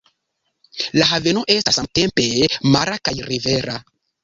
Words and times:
La 0.99 1.07
haveno 1.09 1.43
estas 1.57 1.79
samtempe 1.81 2.27
mara 2.79 2.99
kaj 3.07 3.17
rivera. 3.31 3.79